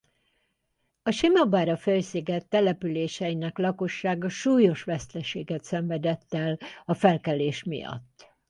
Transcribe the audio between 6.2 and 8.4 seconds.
el a felkelés miatt.